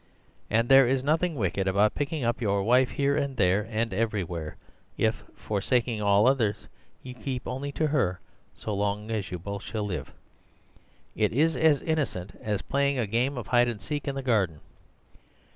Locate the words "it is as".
11.15-11.83